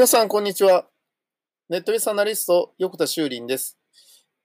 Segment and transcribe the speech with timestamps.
[0.00, 0.86] 皆さん、こんにちは。
[1.68, 3.78] ネットビスアナリスト、横田修林です。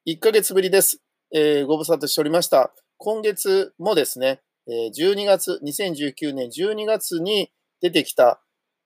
[0.05, 0.99] 1ヶ月ぶりです。
[1.33, 2.73] えー、ご無沙汰しておりました。
[2.97, 8.41] 今月もですね、12月、2019年12月に出てきた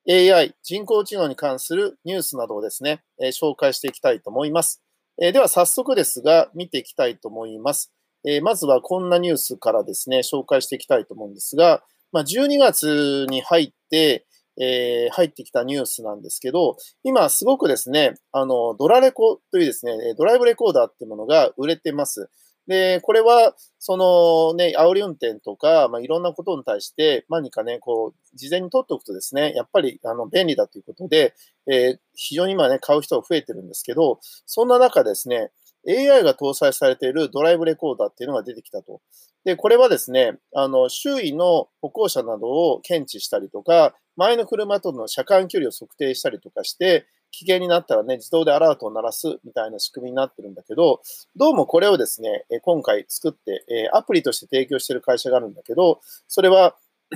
[0.07, 4.83] AI、人工知能に関するニュースなどをですね、え紹介していきたいと思います。
[5.19, 7.91] えでは早速ですが、見ていきたいと思います。
[8.27, 11.81] えまずはこんなニュースからですね、紹介していきたいと思うんですが、
[12.11, 14.27] まあ、12月に入って、
[14.59, 22.29] えー、入ってきたニュースなんですけど、今すごくですね、あの、ドラレコというですね、ドライブレコーダーっていうものが売れてます。
[22.69, 31.33] で、これは、そのね、煽り運転とか、まあ、いろんなことに対して、何かね、こう、事前に取っておくとですね、やっぱり、あの、便利だということで、
[31.65, 35.51] えー、非常に今ね、買う人が増えてるんですけど、そんな中ですね、
[35.87, 39.01] AI が搭載されているドライブレコーダーっていうのが出てきたと。
[39.45, 51.01] で、これはですね、あの、周囲の歩行者などを検知したりとか、前の車との車間距離を測定したりとかして、危険になったらね、自動でアラートを鳴らすみたいな仕組みになってるんだけど、
[51.35, 56.75] どうもこれをですね、今回作って、アプリとして提供している会社があるんだけど、それは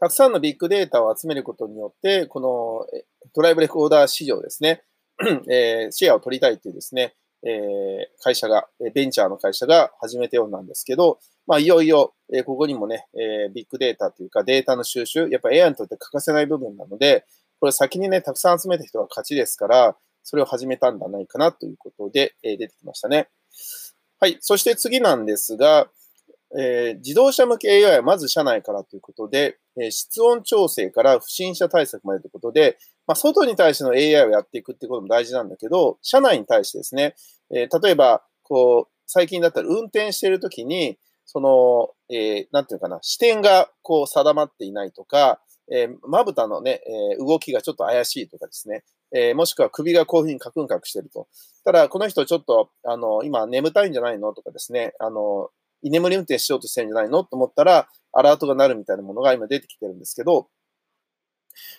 [0.00, 2.86] たくさんのビッグデータを集めることによって、この
[3.34, 4.82] ドライブレコーダー市場ですね、
[5.50, 17.24] えシェアを取りたいっていうですね、え会社が、ベンチャーの会社が始めたようなんですけど、まあ、いよいよ、えここにもね、えビッグデータというかデータの収集、やっぱ AI にとって欠かせない部分なので、
[17.58, 23.28] これ先にね、たくさん集めた人が勝ちですから、それを始めたんじゃないかなということで、え出てきましたね。
[24.18, 24.36] はい。
[24.40, 25.88] そして次なんですが、
[26.58, 37.14] えー、自動車向け AI はまず車内からということで、えー、室温調整から不審者対策までということで、まあ、外に対しての AI をやっていくってことも大事なんだけど、車内に対してですね、
[37.54, 45.40] えー、例えば、こう、最近だったら運転してるときに、その、えー、なんていうかな、視点がこう定まっていないとか、
[45.72, 48.82] えー、まぶたのね、えー、動きがちょっと怪しいとかですね、
[49.14, 51.28] えー、もしくは首がこういうふうにカクンカクしてると。
[51.64, 55.50] ただ、この人ちょっと、あの、今眠たいんじゃないのとかですね、あの、
[55.82, 60.48] 居眠り運転しようとしてるんじゃないのと思ったら、アラートが鳴るみたいなものが今出てきてるんですけど、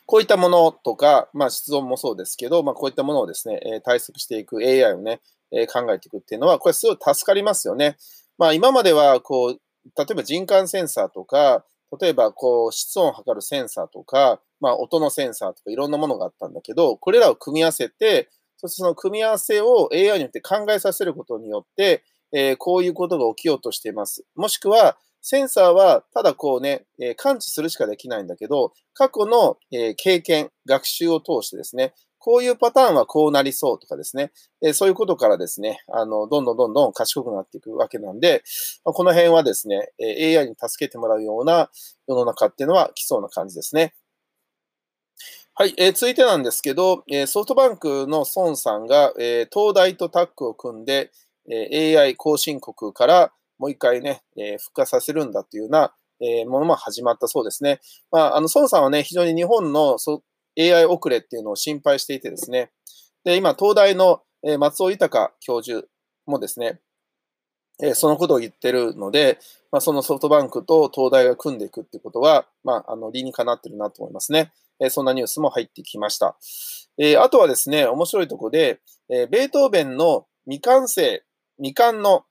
[0.06, 5.22] こういったものとか、まあ、室温もそうですけど、まあ、こういったものをですね、え、対策していく AI をね、
[5.52, 7.98] え、考えていくっていうのは、これすごい助かりますよね。
[8.38, 9.60] まあ、今までは、こう、
[9.98, 11.66] 例えば人感センサーとか、
[12.00, 24.24] 例えば、こう、室温を測るセンサーとか、まあ、音のセンサーとかいろんなものがあったんだけど、これらを組み合わせて、そしてその組み合わせを AI によって考えさせることによって、えー、こういうことが起きようとしています。
[24.36, 38.44] もしくは、センサーはただこうね、えー、感知するしかできないんだけど、過去の、えー、経験、学習を通してですね、こういうパターンはこうなりそうとかですね、えそういうことからですね、あの、どんどんどんどん賢くなっていくわけなんで、
[38.86, 41.72] まこの辺はですね、え AI に助けてもらうような
[42.08, 43.96] 世の中っていうのは来そうな感じですね。
[45.56, 51.12] はい、えー、続いてなんですけど、えソフトバンクの孫さんが、え東大とタッグを組んで、
[51.50, 57.80] え AI 更新国からもう一回ね、え復活させるんだっていうような、えものも始まったそうですね。
[58.12, 59.98] まあ、あの、孫さんはね、非常に日本の
[60.60, 62.72] AI 遅れっていうのを心配していてですね。
[63.24, 64.24] で、今、東大の
[64.58, 65.88] 松尾豊教授
[66.26, 66.80] もですね、
[67.84, 69.38] えそのことを言ってるので、
[69.72, 74.52] まあ、そのソフトバンクと東大が組んでいくっていうことは、まあ、あの理にかなってるなと思いますね。
[74.80, 76.36] えそんなニュースも入ってきました。
[76.98, 78.80] えあとはですね、面白いところで、
[79.10, 81.24] えベートーベンの未完成、
[81.58, 82.26] 未完の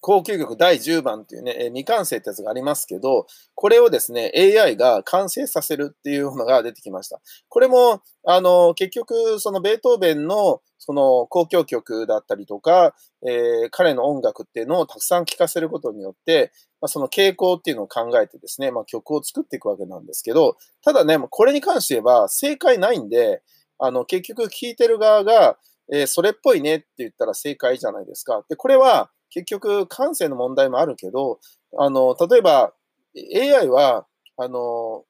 [0.00, 7.20] 高級曲第10番っていうね、未完成ってやつがありますけど、これをですね、AI が完成させるっていうのが出てきました。
[7.48, 12.94] これも、あの、結局、そのベートーベンのその交響曲だったりとか、
[13.26, 23.42] えー、彼の音楽っていうのをたくさん聴かせることによって、まあ、その傾向っていうのを考えてですね、まあ、曲を作っていくわけなんですけど、ただね、これに関して言えば正解ないんで、
[23.78, 25.58] あの、結局聴いてる側が、
[25.92, 28.44] えー、それっぽいねって言ったら正解じゃないですか。
[28.48, 31.40] で、これは、結局、感性の問題もあるけど、
[31.78, 32.72] あの、例えば、
[33.34, 34.06] AI は、
[34.38, 35.04] あの、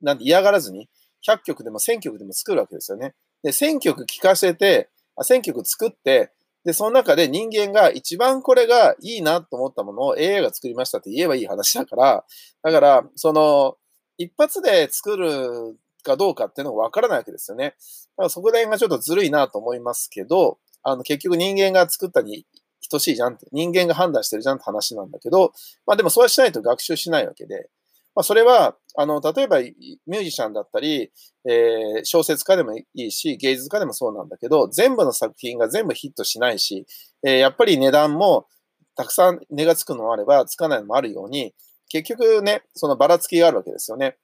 [0.00, 0.88] なんで嫌がらずに、
[1.28, 3.14] 100曲でも1000曲でも作るわけですよね。
[3.42, 6.32] で、1000曲聞かせて、1000曲作って、
[6.64, 12.24] で、その中で人間が一番これがいいなと思ったものを AI が作りましたって言えばいい話だから、
[12.62, 13.76] だから、その、
[14.16, 17.64] 一発で作るかどうかっていうのがわからないわけですよね。
[17.66, 22.46] だからそこら辺がちょっとずるいなと思いますけど、あの、結局人間が作ったに
[22.90, 25.52] 等しいじゃんって、人間が判断してるじゃんって話なんだけど、
[25.86, 27.68] まあでもそうはしないと学習しないわけで、
[28.14, 31.12] まあそれは、あの、例えばミュージシャンだったり、
[31.48, 36.86] えー、小説家でもいいし、芸術家でもそうなんだけど、全部の作品が全部ヒットしないし、
[37.24, 38.46] えー、やっぱり値段も
[38.96, 41.54] たくさん値がつくのもあれば、つかないのもあるように、
[41.88, 44.16] 結局ね、そのばらつきがあるわけですよね。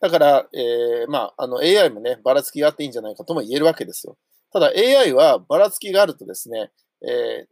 [0.00, 4.16] だから、えー、まあ、あの AI もね、ばらつきがあっていいんじゃないかとも言えるわけですよ。
[4.52, 6.70] ただ AI はばらつきがあるとですね、
[7.06, 7.46] えー、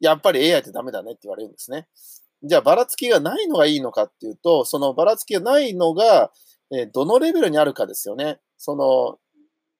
[0.00, 1.88] やっぱり AI ってダメだねって言われるんですね。
[2.42, 6.32] じゃあ、ばらつきがないのがいいのかっていうと、そのばらつきがないのが、
[6.72, 8.40] えー、どのレベルにあるかですよね。
[8.58, 9.18] その、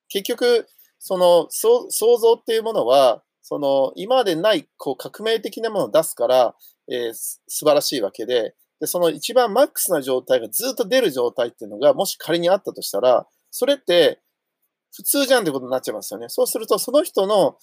[0.08, 0.66] 結局、
[0.98, 6.54] その想像っていうものは、その今までないこう革命的なものを出すから、
[6.88, 14.18] えー、素晴らしいわけでで、その一番マックスな状態がずっと出る状態っていうのが、もし仮にあったとしたら、それって
[14.94, 16.28] 普通じゃんってことになっちゃいますよね。
[16.28, 17.56] そうすると、その人の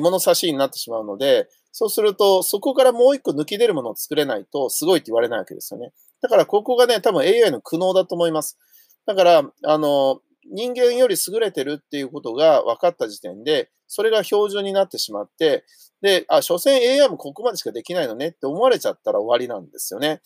[0.00, 5.92] 物差しになってしまうので、そうすると、そこからもう一個抜き出るものを作れないと、すごいって言われないわけですよね。
[6.22, 8.58] だから、ここがね、多分 AI の苦悩だと思います。
[9.06, 10.20] だから、あの、
[10.52, 15.64] 人間より優れてるっていうことが分かった時点で、それが標準になってしまって、
[16.00, 20.20] で、あ、所詮 AI もここまでしかできないのねって思われちゃったら終わりなんですよね。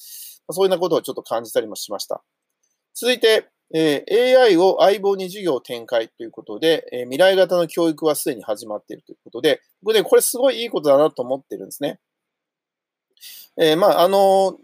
[0.50, 2.22] そういうようなことをちょっと感じたりもしました。
[2.94, 12.00] 続いて、えー、AI を相棒に授業を展開ということで、えー、未来型の教育はすでに始まっているということで、僕ね、これすごいいいことだなと思ってるんですね。
[13.60, 14.58] えー、まあ、あの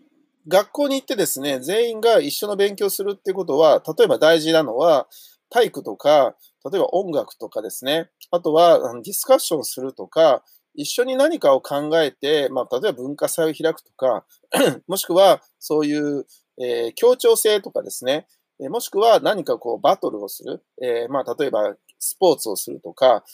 [0.47, 5.09] 学校に行ってですね、全員が一緒の勉強するっていうことは、例えば大事なのは、
[5.51, 6.35] 体育とか、
[6.71, 10.43] 例えば音楽とかですね、あとはディスカッションするとか、
[10.75, 14.25] 一緒に何かを考えて、まあ、例えば文化祭を開くとか、
[14.89, 16.27] もしくはそういう、
[16.61, 18.27] えー、協調性とかですね、
[18.61, 23.25] えもしくは何かこうバトルをする、えー、まあ、例えばスポーツをするとか、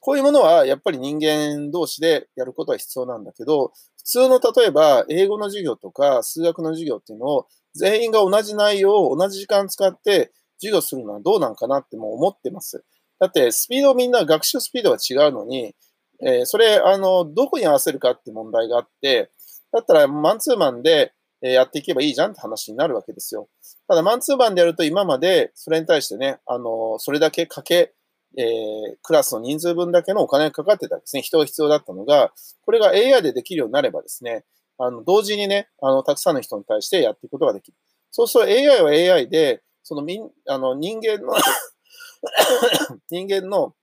[0.00, 12.84] こういうものはやっぱり人間同士でやることは必要なんだけど、普通の例えば英語の授業とか数学の授業っていうのを全員が同じ内容を同じ時間使って授業するのはどうなんかなってもう思ってます。
[13.18, 15.74] だってスピードみんな学習スピードが違うのに、
[16.22, 19.30] えー、それあのどこに合わせるかって問題があって、
[19.72, 21.12] だったらマンツーマンで
[21.44, 23.48] えやっていけばいいじゃんって話になるわけですよ。
[23.86, 27.92] ただ、マンツーマンでやると今までそれに対してね、あの、それだけかけ、
[28.38, 31.22] えー、クラスの人数分だけのお金がかかってたんですね。
[31.22, 32.32] 人が必要だったのが、
[32.62, 34.44] これが AI でできるようになればですね、
[34.78, 37.76] あの、同時にね、あの、たくさんの人に対してやっていくことができる。
[38.10, 41.34] そうすると AI は AI で、そのみん、あの、人間の
[43.10, 43.74] 人間の、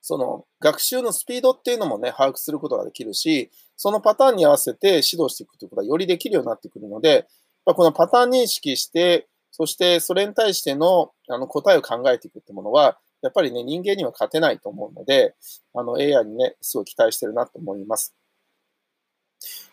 [0.00, 7.26] その、学習のスピードっていうのもね、把握することができるし、そのパターンに合わせて指導していくということがよりできるようになってくるので、
[7.64, 15.34] このパターン認識して、そしてそれに対してのあの答えを考えていくってものは、やっぱりね、人間には勝てないと思うので、
[15.74, 18.14] あの AI にね、すごい期待してるなと思います。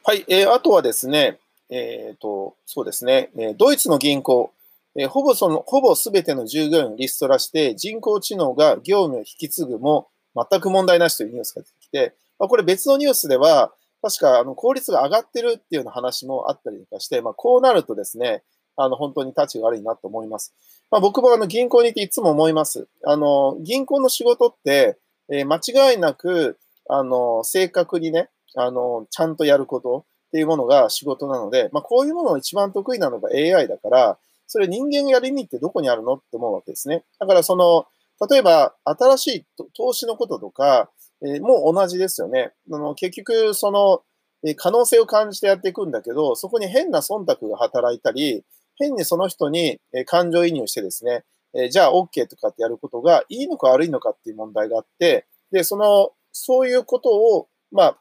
[0.03, 4.51] はい、えー、あとはですね、えっ、ー、と、そうですね、えドイツの銀行、
[4.95, 13.73] えー、ほぼその、ほぼすべての従業員をリストラして、人工知能が業務を引き継ぐも全く問題なしというニュースが出てきて、まあ、これ別のニュースでは、
[14.05, 18.43] 確かあの効率が上がってるっていうような話もあったりとかして、まあ、こうなるとですね、
[18.75, 20.53] あの本当に立ちが悪いなと思います。
[20.91, 22.87] まあ、僕もあの銀行にいていつも思います。
[23.05, 24.97] あの銀行の仕事って、
[25.31, 34.17] えー、間違いなくあの正確にねあの、ちゃんとやることっていうものが仕事なので、まあ、こういうものを一番得意なのが AI だから、
[34.47, 37.03] それ人間がやる意味ってどこにあるのって思うわけですね。
[37.19, 37.85] だからその、
[38.29, 40.89] 例えば新しい投資のこととか、
[41.25, 42.51] えー、もう同じですよね。
[42.71, 44.03] あの結局、その、
[44.45, 48.43] えー、可能性を感じてやっていくんだけど、そこに変な忖度が働いたり、
[48.77, 51.23] 変にその人に、えー、感情移入してですね、
[51.55, 57.97] えじゃあ OK とかってやることがいいのか悪いのかっていう問題があって、で、その、そういうことを、まあ、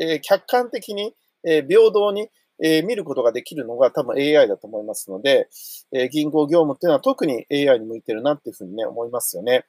[0.00, 2.28] え客観的に、え平等に、
[2.62, 5.48] え見ることができるのが多分 AI だと思いますので、
[5.92, 9.64] え銀行業務っていうのは特に AI に向いてるなっていうふうにね、思いますよね。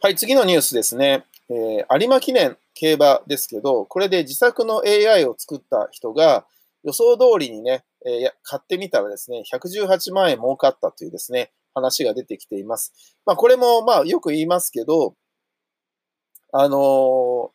[0.00, 1.24] はい、次のニュースですね。
[1.48, 6.46] えー、有馬記念競馬ですけど、これで自作の AI を作った人が
[6.82, 12.92] 予想通りにね、えー、買ってみたらですね、118万円儲かったというですね、話が出てきています。
[13.24, 15.14] まあ、これもまあよく言いますけど、
[16.52, 17.50] あのー、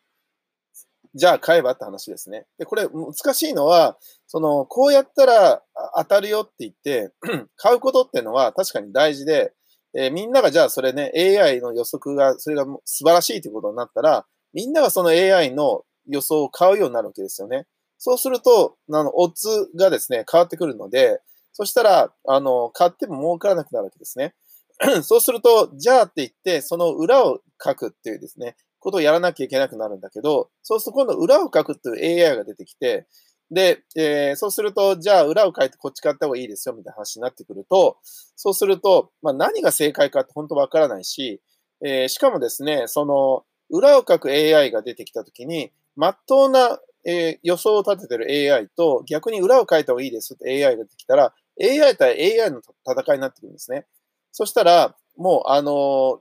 [1.14, 2.46] じゃあ買えばって話ですね。
[2.58, 5.62] で、これ難しいのは、その、こうやったら
[5.96, 7.12] 当たるよって言って、
[7.56, 9.52] 買うことっていうのは確かに大事で、
[9.94, 17.66] えー、みんながじゃあそれね、AI の予測が、それが素晴らしいということになったら、みんながその AI の予想を買うようになるわけですよね。
[17.98, 21.20] そうすると、あの、オッズがですね、変わってくるので、
[21.52, 24.34] そしたら、あの、買っても儲からなくなるわけですね。
[25.02, 33.06] そうすると、じゃあって言って、その裏を書くっていうですね、ことをやらなきゃいけなくなるんだけど、そうすると今度裏を書くっていう AI が出てきて、
[33.50, 37.98] で、えー、そうすると、じゃあ裏を書いてこっち買った方がいいですよみたいな話になってくると、
[38.36, 41.40] そうすると、まあ、何が正解かって本当わからないし、
[41.84, 53.86] えー、しかもですね、その裏を書く AI が出てきたときに、まっとうな、えー、予想を立ててる AI と逆に裏を書いた方がいいですって AI が出てきたら、AI 対 AI の戦いになってくるんですね。
[54.32, 56.20] そしたら、もう、あの、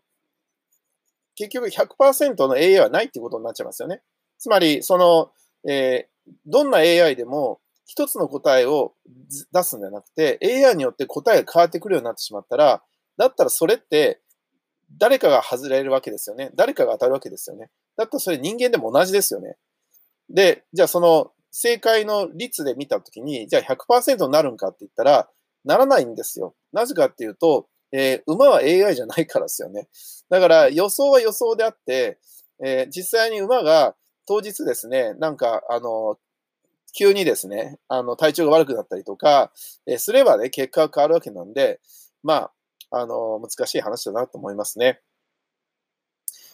[1.35, 4.01] 結局100%の AI はないってことになっちゃいますよね。
[4.39, 5.31] つまり、その、
[5.69, 8.93] えー、どんな AI でも一つの答えを
[9.53, 12.83] 出すんじゃなくて、AI によって答えが変わってくるようになってしまったら、
[13.17, 14.21] だったらそれって
[14.97, 16.51] 誰かが外れるわけですよね。
[16.55, 17.69] 誰かが当たるわけですよね。
[17.97, 19.55] だったらそれ人間でも同じですよね。
[20.29, 25.29] で、じゃあその正解の率で見たときに、じゃあ100%になるんかって言ったら、
[25.65, 26.55] ならないんですよ。
[26.71, 29.87] なぜかっていうと、えー、馬は AI じゃないからですよね。
[30.29, 32.19] だから予想は予想であって、
[32.63, 33.95] えー、実際に馬が
[34.27, 36.17] 当日ですね、なんか、あの、
[36.93, 39.51] 急にですね、あの、体調が悪くなったりとか、
[39.85, 41.79] え、すればね、結果が変わるわけなんで、
[42.23, 42.51] ま
[42.91, 45.01] あ、あの、難しい話だなと思いますね。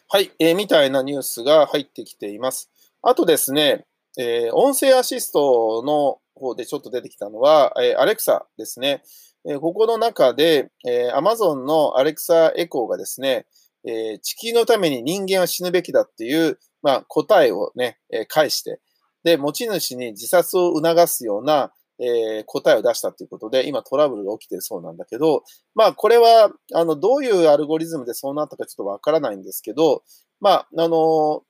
[0.09, 2.69] はい、えー、みたいなニュースが入ってきています。
[3.01, 3.85] あとですね、
[4.17, 9.01] えー、音声アシストの方でちょっと出てきたのは、えー、アレクサですね。
[9.45, 13.45] えー、ここの中で、えー、Amazon のアレクサエコーがですね、
[13.85, 18.79] えー、地球のために人間は死ぬべきだっていう、まあ、答えをね、えー、返して、
[19.23, 25.43] で、持ち主に自殺を促すような、えー、答えを出したということで、今トラブルが起きてるそうなんだけど、
[25.75, 30.03] まあ、これは、あの、どういうアルゴリズムでそうなったかちょっとわからないんですけど、
[30.39, 31.43] まあ、あの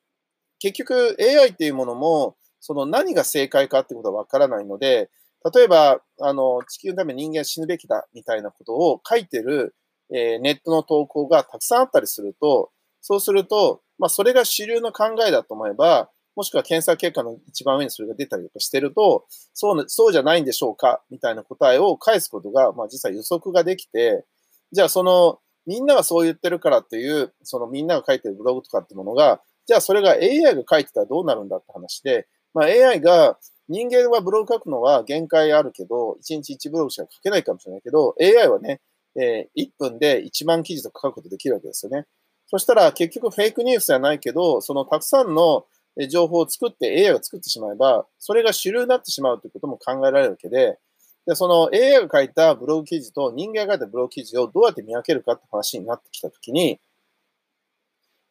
[0.60, 5.10] 結局 AI っていうものも、その何が正解かってことはわからないので、
[5.54, 9.76] 例えば、あの、地球のために人間は死ぬべきだみたいなことを書いてる、
[10.12, 24.26] えー、ネットの投稿がたくさんあったりすると、そうすると、まあ、それが主流の考えだと思えば、もしくは検査結果の一番上にそれが出たりとかしてると、そう、そうじゃないんでしょうかみたいな答えを返すことが、まあ、実は予測ができて、
[24.72, 33.38] じゃあその、みんながそう言ってるからっていう、そのみんなが書いてるブログとかってものが、じゃあそれが AI が書いてたらどうなるんだって話で、まあ、AI が
[33.70, 38.82] 人間はブログ書くのは限界あるけど、1日1ブログしか書けないかもしれないけど、AI はね、
[39.16, 42.06] えー、1分で1万記事とか書くことできるわけですよね。
[42.48, 45.66] そしたら結局フェイクニュースじゃないけど、そのたくさんの
[46.10, 50.78] 情報を作って AI が作ってしまえば、それが主流になってしまうということも考えられるわけで、
[51.26, 56.80] でその AI が書いたブログ記事と人間が書いたブログ記事をどうやって見分けるかって話になってきたときに、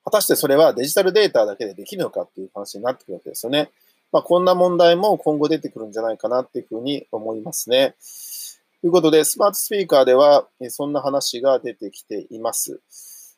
[0.05, 3.71] 果たしてそれはデジタルデータだけでできるのかっていう話になってくるわけですよね。
[4.11, 7.95] まあ、こんな問題も今後出てくるんじゃないかなっていうふうに思いますね。
[8.83, 12.81] ということで、スマートスピーカーでは、そんな話が出てきています。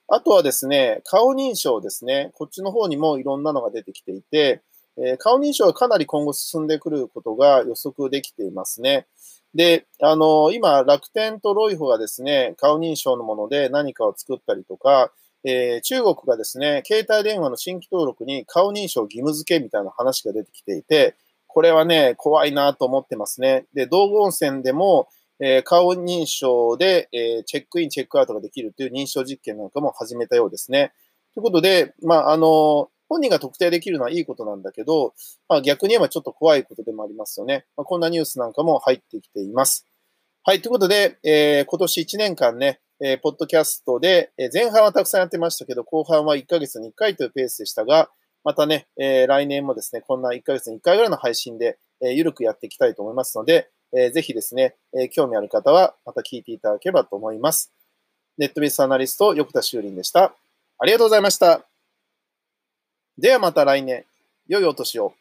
[0.09, 2.31] あとはですね、顔認証ですね。
[2.33, 4.63] こっちの方にもいろんなのが出てきていて、
[4.97, 9.07] え顔認証はかなり今後進んでくることが予測できていますね。
[9.55, 15.13] で、あの、今、楽天とロイホがですね、顔認証のもので何かを作ったりとか、
[15.45, 21.17] えー、中国がですね、携帯電話の新規登録に顔認証義務付けみたいな話が出てきていて、
[21.49, 23.67] これはね、怖いなと思ってますね。
[23.75, 25.07] で、道後温泉でも、
[25.47, 30.95] えー、顔認証で、えー、チェックイン、チェックアウトができるという認証実験なんかも始めたようですね。
[31.35, 35.13] ということで、まあ、あの、本人が特定できるのはいいことなんだけど、
[35.47, 37.67] まあ、逆に言えばちょっと怖いことでもありますよね。
[37.77, 39.87] まあ、こんなニュースなんかも入ってきています。
[40.45, 48.09] はい、ということで、えー、今年1年間ね、えー、ポッドキャストで、えー、前半はたくさんやってましたけど、後半は1ヶ月に1回というペースでしたが、
[48.45, 57.73] またね、えー、来年もですね、こんな1ヶ月に1回ぐらいの配信で、えー、ゆるくやっていきたいと思いますので、えー、ぜひですね、えー、興味ある方はまた聞いていただければと思います。
[58.37, 60.35] ネットビスアナリスト、横田修林でした。
[60.79, 61.65] ありがとうございました。
[63.17, 64.05] ではまた来年、
[64.49, 65.15] 良いお年を。